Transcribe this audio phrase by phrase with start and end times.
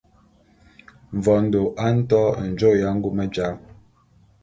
[1.15, 3.55] Mvondo a nto njôô ya ngume jal.